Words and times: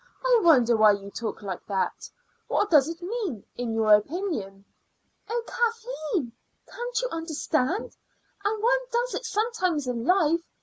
"I 0.25 0.39
wonder 0.41 0.75
why 0.75 0.93
you 0.93 1.11
talk 1.11 1.43
like 1.43 1.63
that. 1.67 2.09
What 2.47 2.71
does 2.71 2.89
it 2.89 3.03
mean, 3.03 3.45
in 3.55 3.71
your 3.75 3.93
opinion?" 3.93 4.65
"Oh, 5.29 5.43
Kathleen, 5.45 6.31
can't 6.67 7.01
you 7.03 7.07
understand? 7.11 7.95
And 8.43 8.63
one 8.63 8.79
does 8.91 9.13
it 9.13 9.25
sometimes 9.25 9.85
in 9.85 10.03
life. 10.03 10.41